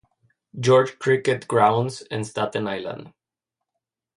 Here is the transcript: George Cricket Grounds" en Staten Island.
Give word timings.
George 0.59 0.97
Cricket 0.97 1.45
Grounds" 1.47 2.01
en 2.09 2.25
Staten 2.25 2.67
Island. 2.67 3.13